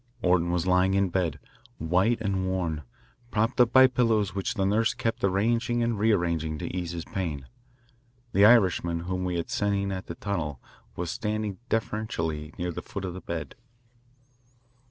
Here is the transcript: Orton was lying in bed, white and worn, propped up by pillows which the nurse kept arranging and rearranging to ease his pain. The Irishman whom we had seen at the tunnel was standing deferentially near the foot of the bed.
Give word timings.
Orton 0.23 0.49
was 0.49 0.65
lying 0.65 0.95
in 0.95 1.09
bed, 1.09 1.37
white 1.77 2.19
and 2.21 2.47
worn, 2.47 2.81
propped 3.29 3.61
up 3.61 3.71
by 3.71 3.85
pillows 3.85 4.33
which 4.33 4.55
the 4.55 4.65
nurse 4.65 4.95
kept 4.95 5.23
arranging 5.23 5.83
and 5.83 5.99
rearranging 5.99 6.57
to 6.57 6.75
ease 6.75 6.89
his 6.89 7.05
pain. 7.05 7.45
The 8.33 8.43
Irishman 8.43 9.01
whom 9.01 9.23
we 9.23 9.35
had 9.37 9.51
seen 9.51 9.91
at 9.91 10.07
the 10.07 10.15
tunnel 10.15 10.59
was 10.95 11.11
standing 11.11 11.59
deferentially 11.69 12.51
near 12.57 12.71
the 12.71 12.81
foot 12.81 13.05
of 13.05 13.13
the 13.13 13.21
bed. 13.21 13.53